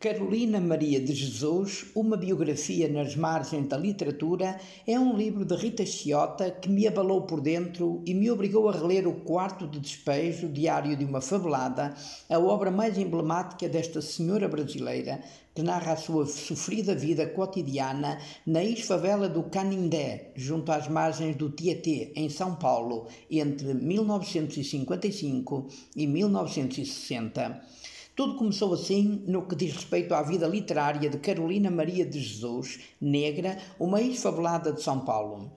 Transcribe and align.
Carolina 0.00 0.60
Maria 0.60 1.00
de 1.00 1.12
Jesus, 1.12 1.86
uma 1.92 2.16
biografia 2.16 2.86
nas 2.86 3.16
margens 3.16 3.66
da 3.66 3.76
literatura, 3.76 4.56
é 4.86 4.96
um 4.96 5.16
livro 5.16 5.44
de 5.44 5.56
Rita 5.56 5.84
Chiota 5.84 6.52
que 6.52 6.68
me 6.68 6.86
abalou 6.86 7.22
por 7.22 7.40
dentro 7.40 8.00
e 8.06 8.14
me 8.14 8.30
obrigou 8.30 8.68
a 8.68 8.72
reler 8.72 9.08
O 9.08 9.14
Quarto 9.14 9.66
de 9.66 9.80
Despejo, 9.80 10.48
Diário 10.48 10.96
de 10.96 11.04
uma 11.04 11.20
Fabelada, 11.20 11.96
a 12.30 12.38
obra 12.38 12.70
mais 12.70 12.96
emblemática 12.96 13.68
desta 13.68 14.00
senhora 14.00 14.46
brasileira 14.46 15.20
que 15.52 15.64
narra 15.64 15.94
a 15.94 15.96
sua 15.96 16.26
sofrida 16.26 16.94
vida 16.94 17.26
cotidiana 17.26 18.20
na 18.46 18.62
ex-favela 18.62 19.28
do 19.28 19.42
Canindé, 19.42 20.30
junto 20.36 20.70
às 20.70 20.86
margens 20.86 21.34
do 21.34 21.50
Tietê, 21.50 22.12
em 22.14 22.28
São 22.28 22.54
Paulo, 22.54 23.08
entre 23.28 23.74
1955 23.74 25.66
e 25.96 26.06
1960. 26.06 27.60
Tudo 28.18 28.34
começou 28.34 28.74
assim 28.74 29.22
no 29.28 29.46
que 29.46 29.54
diz 29.54 29.72
respeito 29.72 30.12
à 30.12 30.22
vida 30.24 30.44
literária 30.48 31.08
de 31.08 31.18
Carolina 31.18 31.70
Maria 31.70 32.04
de 32.04 32.18
Jesus, 32.18 32.80
negra, 33.00 33.56
uma 33.78 34.02
ex-fabulada 34.02 34.72
de 34.72 34.82
São 34.82 35.04
Paulo. 35.04 35.52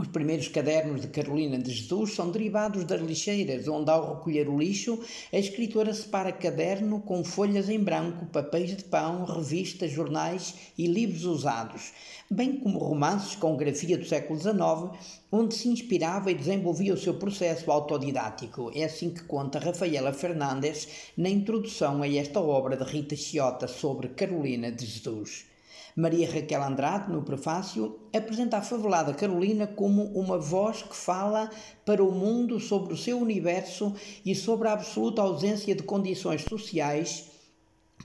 Os 0.00 0.08
primeiros 0.08 0.48
cadernos 0.48 1.02
de 1.02 1.08
Carolina 1.08 1.58
de 1.58 1.70
Jesus 1.70 2.14
são 2.14 2.30
derivados 2.30 2.84
das 2.84 3.02
lixeiras, 3.02 3.68
onde, 3.68 3.90
ao 3.90 4.14
recolher 4.14 4.48
o 4.48 4.58
lixo, 4.58 4.98
a 5.30 5.36
escritora 5.36 5.92
separa 5.92 6.32
caderno 6.32 7.02
com 7.02 7.22
folhas 7.22 7.68
em 7.68 7.78
branco, 7.78 8.24
papéis 8.24 8.74
de 8.74 8.84
pão, 8.84 9.26
revistas, 9.26 9.92
jornais 9.92 10.54
e 10.78 10.86
livros 10.86 11.26
usados, 11.26 11.92
bem 12.30 12.56
como 12.60 12.78
romances 12.78 13.36
com 13.36 13.58
grafia 13.58 13.98
do 13.98 14.06
século 14.06 14.40
XIX, 14.40 14.98
onde 15.30 15.54
se 15.54 15.68
inspirava 15.68 16.30
e 16.30 16.34
desenvolvia 16.34 16.94
o 16.94 16.98
seu 16.98 17.12
processo 17.18 17.70
autodidático. 17.70 18.72
É 18.74 18.84
assim 18.84 19.10
que 19.10 19.24
conta 19.24 19.58
Rafaela 19.58 20.14
Fernandes 20.14 20.88
na 21.14 21.28
introdução 21.28 22.02
a 22.02 22.08
esta 22.08 22.40
obra 22.40 22.74
de 22.74 22.84
Rita 22.84 23.14
Chiota 23.14 23.68
sobre 23.68 24.08
Carolina 24.08 24.72
de 24.72 24.86
Jesus. 24.86 25.49
Maria 25.96 26.30
Raquel 26.30 26.62
Andrade, 26.62 27.12
no 27.12 27.22
prefácio, 27.22 27.98
apresenta 28.14 28.58
a 28.58 28.62
favelada 28.62 29.14
Carolina 29.14 29.66
como 29.66 30.04
uma 30.18 30.38
voz 30.38 30.82
que 30.82 30.94
fala 30.94 31.50
para 31.84 32.02
o 32.02 32.12
mundo 32.12 32.60
sobre 32.60 32.94
o 32.94 32.96
seu 32.96 33.18
universo 33.18 33.94
e 34.24 34.34
sobre 34.34 34.68
a 34.68 34.72
absoluta 34.72 35.22
ausência 35.22 35.74
de 35.74 35.82
condições 35.82 36.42
sociais 36.42 37.29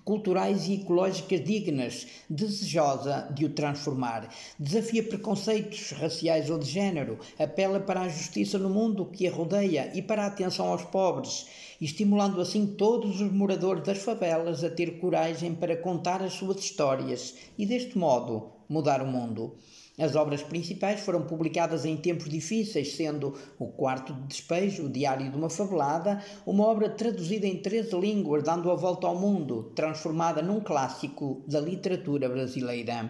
culturais 0.05 0.67
e 0.67 0.75
ecológicas 0.75 1.43
dignas, 1.43 2.07
desejosa 2.29 3.27
de 3.33 3.43
o 3.43 3.49
transformar. 3.49 4.29
Desafia 4.57 5.01
preconceitos 5.01 5.91
raciais 5.91 6.49
ou 6.49 6.59
de 6.59 6.69
género, 6.69 7.17
apela 7.39 7.79
para 7.79 8.01
a 8.01 8.07
justiça 8.07 8.59
no 8.59 8.69
mundo 8.69 9.07
que 9.07 9.27
a 9.27 9.31
rodeia 9.31 9.91
e 9.95 10.01
para 10.03 10.23
a 10.23 10.27
atenção 10.27 10.67
aos 10.67 10.83
pobres, 10.83 11.47
estimulando 11.81 12.39
assim 12.39 12.67
todos 12.67 13.19
os 13.19 13.31
moradores 13.31 13.83
das 13.83 13.97
favelas 13.97 14.63
a 14.63 14.69
ter 14.69 14.99
coragem 14.99 15.55
para 15.55 15.75
contar 15.75 16.21
as 16.21 16.33
suas 16.33 16.59
histórias 16.59 17.35
e, 17.57 17.65
deste 17.65 17.97
modo, 17.97 18.51
mudar 18.69 19.01
o 19.01 19.07
mundo. 19.07 19.55
As 19.97 20.13
obras 20.13 20.43
principais 20.43 20.99
foram 20.99 21.21
publicadas 21.21 21.85
em 21.85 21.95
tempos 21.95 22.27
difíceis, 22.27 22.95
sendo 22.95 23.33
O 23.57 23.67
Quarto 23.67 24.13
de 24.13 24.27
Despejo, 24.27 24.85
o 24.85 24.89
Diário 24.89 25.31
de 25.31 25.37
uma 25.37 25.49
Fabelada, 25.49 26.21
uma 26.45 26.65
obra 26.65 26.89
traduzida 26.89 27.47
em 27.47 27.61
13 27.61 27.97
línguas, 27.97 28.43
dando 28.43 28.69
a 28.69 28.75
volta 28.75 29.07
ao 29.07 29.17
mundo, 29.17 29.71
transformada 29.73 30.41
num 30.41 30.59
clássico 30.59 31.41
da 31.47 31.61
literatura 31.61 32.27
brasileira. 32.27 33.09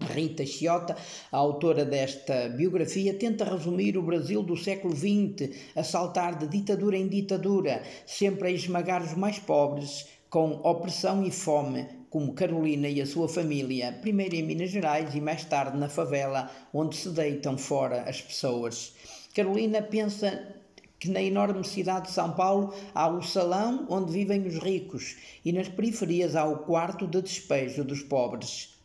Rita 0.00 0.46
Chiota, 0.46 0.96
a 1.30 1.36
autora 1.36 1.84
desta 1.84 2.48
biografia, 2.48 3.12
tenta 3.12 3.44
resumir 3.44 3.98
o 3.98 4.02
Brasil 4.02 4.42
do 4.42 4.56
século 4.56 4.96
XX, 4.96 5.54
a 5.76 5.84
saltar 5.84 6.38
de 6.38 6.46
ditadura 6.46 6.96
em 6.96 7.08
ditadura, 7.08 7.82
sempre 8.06 8.48
a 8.48 8.50
esmagar 8.50 9.02
os 9.02 9.12
mais 9.12 9.38
pobres, 9.38 10.06
com 10.30 10.52
opressão 10.64 11.22
e 11.26 11.30
fome, 11.30 11.99
como 12.10 12.34
Carolina 12.34 12.88
e 12.88 13.00
a 13.00 13.06
sua 13.06 13.28
família, 13.28 13.96
primeiro 14.02 14.34
em 14.34 14.42
Minas 14.42 14.70
Gerais 14.70 15.14
e 15.14 15.20
mais 15.20 15.44
tarde 15.44 15.78
na 15.78 15.88
favela, 15.88 16.50
onde 16.74 16.96
se 16.96 17.08
deitam 17.10 17.56
fora 17.56 18.02
as 18.02 18.20
pessoas. 18.20 18.92
Carolina 19.32 19.80
pensa 19.80 20.56
que 20.98 21.08
na 21.08 21.22
enorme 21.22 21.64
cidade 21.64 22.08
de 22.08 22.12
São 22.12 22.32
Paulo 22.32 22.74
há 22.92 23.08
o 23.08 23.22
salão 23.22 23.86
onde 23.88 24.12
vivem 24.12 24.44
os 24.44 24.58
ricos 24.58 25.16
e 25.44 25.52
nas 25.52 25.68
periferias 25.68 26.34
há 26.34 26.44
o 26.44 26.58
quarto 26.58 27.06
de 27.06 27.22
despejo 27.22 27.84
dos 27.84 28.02
pobres. 28.02 28.76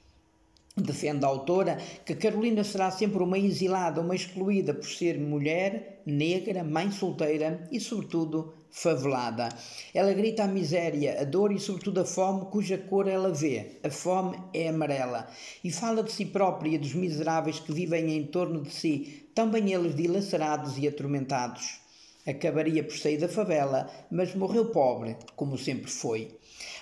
Defende 0.78 1.26
a 1.26 1.30
autora 1.30 1.78
que 2.06 2.14
Carolina 2.14 2.64
será 2.64 2.92
sempre 2.92 3.24
uma 3.24 3.40
exilada, 3.40 4.02
uma 4.02 4.16
excluída 4.16 4.74
por 4.74 4.88
ser 4.88 5.18
mulher, 5.18 6.02
negra, 6.06 6.64
mãe 6.64 6.92
solteira 6.92 7.68
e, 7.72 7.80
sobretudo, 7.80 8.54
favelada. 8.76 9.48
Ela 9.94 10.14
grita 10.14 10.44
a 10.44 10.48
miséria, 10.48 11.22
a 11.22 11.24
dor 11.24 11.54
e, 11.54 11.60
sobretudo, 11.60 12.02
a 12.02 12.06
fome, 12.06 12.48
cuja 12.48 12.78
cor 12.78 13.08
ela 13.08 13.32
vê. 13.32 13.80
A 13.82 13.90
fome 13.90 14.38
é 14.54 14.68
amarela. 14.68 15.28
E 15.64 15.72
fala 15.72 16.04
de 16.04 16.12
si 16.12 16.26
própria 16.26 16.78
dos 16.78 16.94
miseráveis 16.94 17.58
que 17.58 17.72
vivem 17.72 18.18
em 18.18 18.28
torno 18.28 18.62
de 18.62 18.74
si, 18.74 19.30
também 19.34 19.72
eles 19.72 19.96
dilacerados 19.96 20.78
e 20.78 20.88
atormentados. 20.90 21.80
Acabaria 22.28 22.84
por 22.84 22.98
sair 22.98 23.18
da 23.18 23.30
favela, 23.30 23.90
mas 24.12 24.36
morreu 24.36 24.66
pobre, 24.66 25.16
como 25.38 25.58
sempre 25.58 25.90
foi. 25.90 26.36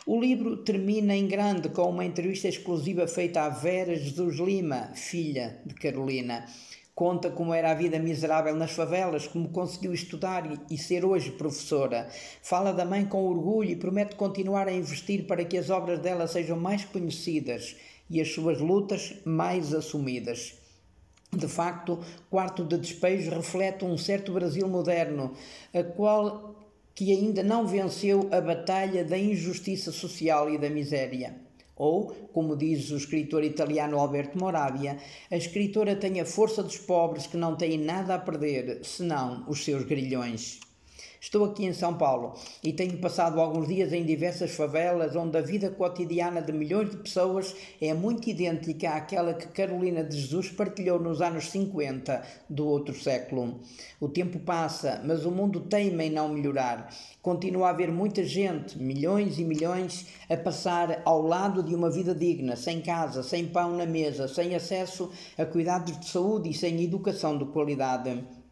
O 0.08 0.20
livro 0.20 0.58
termina 0.58 1.16
em 1.16 1.28
grande 1.28 1.70
com 1.70 1.90
uma 1.90 2.06
entrevista 2.06 2.48
exclusiva 2.48 3.08
feita 3.08 3.44
à 3.44 3.50
Vera 3.50 3.96
Jesus 3.96 4.38
Lima, 4.38 4.92
filha 4.96 5.62
de 5.64 5.76
Carolina. 5.76 6.46
Conta 6.96 7.32
como 7.32 7.56
era 7.56 7.72
a 7.72 7.74
vida 7.74 7.98
miserável 7.98 8.56
nas 8.56 8.72
favelas, 8.72 9.28
como 9.28 9.50
conseguiu 9.50 9.94
estudar 9.94 10.44
e 10.70 10.78
ser 10.78 11.04
hoje 11.04 11.32
professora. 11.32 12.08
Fala 12.42 12.72
da 12.72 12.86
mãe 12.86 13.04
com 13.04 13.28
orgulho 13.28 13.72
e 13.72 13.76
promete 13.76 14.16
continuar 14.16 14.68
a 14.68 14.74
investir 14.74 15.26
para 15.26 15.44
que 15.44 15.58
as 15.58 15.72
obras 15.72 15.98
dela 15.98 16.28
sejam 16.28 16.56
mais 16.56 16.86
conhecidas 16.86 17.76
e 18.08 18.22
as 18.22 18.32
suas 18.32 18.60
lutas 18.60 19.16
mais 19.26 19.74
assumidas. 19.74 20.54
De 21.36 21.48
facto, 21.48 22.00
Quarto 22.30 22.64
de 22.64 22.78
Despejo 22.78 23.32
reflete 23.32 23.84
um 23.84 23.98
certo 23.98 24.32
Brasil 24.32 24.68
moderno, 24.68 25.34
a 25.74 25.84
qual 25.84 26.56
que 26.94 27.12
ainda 27.12 27.42
não 27.42 27.66
venceu 27.66 28.30
a 28.32 28.40
batalha 28.40 29.04
da 29.04 29.18
injustiça 29.18 29.92
social 29.92 30.48
e 30.48 30.60
da 30.60 30.70
miséria. 30.70 31.42
Ou, 31.76 32.14
como 32.32 32.56
diz 32.56 32.92
o 32.92 32.98
escritor 32.98 33.44
italiano 33.44 33.98
Alberto 34.00 34.38
Moravia, 34.38 34.98
a 35.32 35.36
escritora 35.36 35.96
tem 35.96 36.22
a 36.22 36.26
força 36.26 36.62
dos 36.62 36.78
pobres 36.78 37.26
que 37.26 37.38
não 37.38 37.56
têm 37.56 37.78
nada 37.78 38.16
a 38.16 38.20
perder, 38.20 38.80
senão 38.84 39.44
os 39.48 39.64
seus 39.64 39.84
grilhões. 39.84 40.60
Estou 41.24 41.46
aqui 41.46 41.66
em 41.66 41.72
São 41.72 41.94
Paulo 41.94 42.34
e 42.62 42.74
tenho 42.74 42.98
passado 42.98 43.40
alguns 43.40 43.70
dias 43.70 43.94
em 43.94 44.06
diversas 44.06 44.52
favelas 44.52 45.16
onde 45.16 45.38
a 45.38 45.42
vida 45.42 45.70
cotidiana 45.70 46.42
de 46.42 46.52
milhões 46.52 46.90
de 46.90 46.98
pessoas 46.98 47.56
é 47.80 47.94
muito 47.94 48.30
idêntica 48.30 48.90
àquela 48.90 49.34
que 49.34 49.48
Carolina 49.48 50.04
de 50.04 50.20
Jesus 50.20 50.50
partilhou 50.50 51.00
nos 51.00 51.22
anos 51.22 51.50
50 51.50 52.22
do 52.50 52.68
outro 52.68 52.94
século. 52.94 53.62
O 54.02 54.10
tempo 54.10 54.38
passa, 54.38 55.02
mas 55.06 55.26
o 55.26 55.32
mundo 55.32 55.62
teima 55.62 56.04
em 56.04 56.12
não 56.12 56.28
melhorar. 56.28 56.94
Continua 57.22 57.68
a 57.68 57.70
haver 57.70 57.90
muita 57.90 58.22
gente, 58.26 58.78
milhões 58.78 59.40
e 59.40 59.46
milhões, 59.46 60.08
a 60.30 60.36
passar 60.36 61.04
ao 61.06 61.22
lado 61.22 61.64
de 61.64 61.74
uma 61.74 61.90
vida 61.90 62.14
digna, 62.14 62.58
sem 62.58 62.82
casa, 62.82 63.24
sem 63.24 63.48
pão 63.48 63.78
na 63.78 63.86
mesa, 63.86 64.28
sem 64.28 64.56
acesso 64.56 65.10
a 65.38 65.46
cuidados 65.46 65.98
de 65.98 66.06
saúde 66.06 66.50
e 66.50 66.54
sem 66.54 66.84
educação 66.84 67.38
de 67.38 67.46
qualidade. 67.46 68.43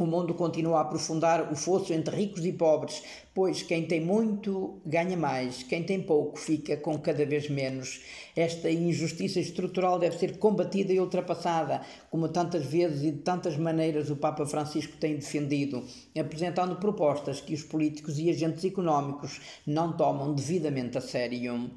O 0.00 0.06
mundo 0.06 0.32
continua 0.32 0.78
a 0.78 0.80
aprofundar 0.80 1.52
o 1.52 1.54
fosso 1.54 1.92
entre 1.92 2.16
ricos 2.16 2.42
e 2.46 2.54
pobres, 2.54 3.02
pois 3.34 3.62
quem 3.62 3.86
tem 3.86 4.00
muito 4.00 4.80
ganha 4.86 5.14
mais, 5.14 5.62
quem 5.62 5.82
tem 5.82 6.00
pouco 6.00 6.38
fica 6.38 6.74
com 6.74 6.98
cada 6.98 7.26
vez 7.26 7.50
menos. 7.50 8.00
Esta 8.34 8.70
injustiça 8.70 9.38
estrutural 9.38 9.98
deve 9.98 10.16
ser 10.16 10.38
combatida 10.38 10.90
e 10.90 10.98
ultrapassada, 10.98 11.82
como 12.10 12.30
tantas 12.30 12.64
vezes 12.64 13.02
e 13.02 13.10
de 13.10 13.18
tantas 13.18 13.58
maneiras 13.58 14.08
o 14.08 14.16
Papa 14.16 14.46
Francisco 14.46 14.96
tem 14.96 15.16
defendido, 15.16 15.84
apresentando 16.18 16.76
propostas 16.76 17.42
que 17.42 17.52
os 17.52 17.62
políticos 17.62 18.18
e 18.18 18.30
agentes 18.30 18.64
económicos 18.64 19.38
não 19.66 19.94
tomam 19.94 20.32
devidamente 20.32 20.96
a 20.96 21.02
sério. 21.02 21.70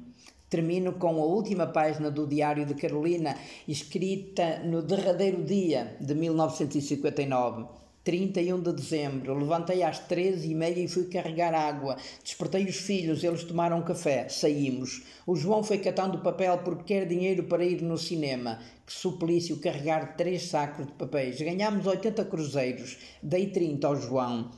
Termino 0.48 0.94
com 0.94 1.20
a 1.20 1.26
última 1.26 1.66
página 1.66 2.10
do 2.10 2.26
Diário 2.26 2.64
de 2.64 2.72
Carolina, 2.72 3.36
escrita 3.68 4.60
no 4.60 4.80
derradeiro 4.80 5.44
dia 5.44 5.94
de 6.00 6.14
1959. 6.14 7.84
31 8.04 8.60
de 8.60 8.70
dezembro, 8.70 9.32
levantei 9.32 9.82
às 9.82 9.98
13 9.98 10.50
e 10.50 10.54
meia 10.54 10.78
e 10.78 10.86
fui 10.86 11.06
carregar 11.06 11.54
água. 11.54 11.96
Despertei 12.22 12.66
os 12.66 12.76
filhos, 12.76 13.24
eles 13.24 13.44
tomaram 13.44 13.82
café, 13.82 14.28
saímos. 14.28 15.02
O 15.26 15.34
João 15.34 15.64
foi 15.64 15.78
catando 15.78 16.18
papel 16.18 16.58
porque 16.58 16.84
quer 16.84 17.06
dinheiro 17.06 17.44
para 17.44 17.64
ir 17.64 17.80
no 17.80 17.96
cinema. 17.96 18.60
Que 18.84 18.92
suplício 18.92 19.56
carregar 19.56 20.16
três 20.18 20.42
sacos 20.42 20.86
de 20.86 20.92
papéis. 20.92 21.40
Ganhámos 21.40 21.86
80 21.86 22.26
cruzeiros, 22.26 22.98
dei 23.22 23.46
30 23.46 23.86
ao 23.86 23.96
João. 23.96 24.50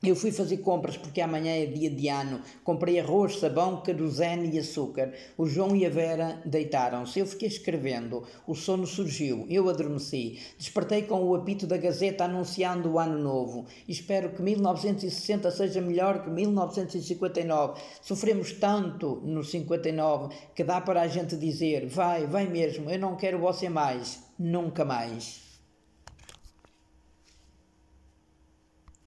Eu 0.00 0.14
fui 0.14 0.30
fazer 0.30 0.58
compras 0.58 0.96
porque 0.96 1.20
amanhã 1.20 1.52
é 1.52 1.66
dia 1.66 1.90
de 1.90 2.06
ano. 2.06 2.40
Comprei 2.62 3.00
arroz, 3.00 3.40
sabão, 3.40 3.80
querosene 3.80 4.48
e 4.54 4.58
açúcar. 4.60 5.12
O 5.36 5.44
João 5.44 5.74
e 5.74 5.84
a 5.84 5.90
Vera 5.90 6.40
deitaram-se. 6.44 7.18
Eu 7.18 7.26
fiquei 7.26 7.48
escrevendo. 7.48 8.22
O 8.46 8.54
sono 8.54 8.86
surgiu. 8.86 9.44
Eu 9.50 9.68
adormeci. 9.68 10.38
Despertei 10.56 11.02
com 11.02 11.24
o 11.24 11.34
apito 11.34 11.66
da 11.66 11.76
Gazeta 11.76 12.26
anunciando 12.26 12.92
o 12.92 12.98
ano 13.00 13.18
novo. 13.18 13.66
Espero 13.88 14.30
que 14.30 14.40
1960 14.40 15.50
seja 15.50 15.80
melhor 15.80 16.22
que 16.22 16.30
1959. 16.30 17.80
Sofremos 18.00 18.52
tanto 18.52 19.20
no 19.24 19.42
59 19.42 20.32
que 20.54 20.62
dá 20.62 20.80
para 20.80 21.02
a 21.02 21.08
gente 21.08 21.36
dizer: 21.36 21.88
vai, 21.88 22.24
vai 22.24 22.46
mesmo, 22.46 22.88
eu 22.88 23.00
não 23.00 23.16
quero 23.16 23.40
você 23.40 23.68
mais. 23.68 24.22
Nunca 24.38 24.84
mais. 24.84 25.47